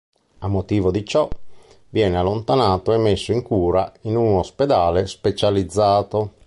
A 0.39 0.47
motivo 0.47 0.89
di 0.89 1.05
ciò, 1.05 1.27
viene 1.91 2.17
allontanato 2.17 2.91
e 2.91 2.97
messo 2.97 3.33
in 3.33 3.43
cura 3.43 3.93
in 4.01 4.15
un 4.17 4.37
ospedale 4.39 5.05
specializzato. 5.05 6.39